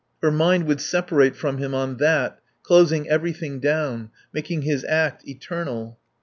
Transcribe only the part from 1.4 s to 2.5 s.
him on that,